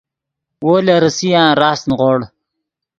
وو 0.65 0.73
لے 0.85 0.95
ریسیان 1.03 1.49
راست 1.61 1.83
نیغوڑ 1.89 2.19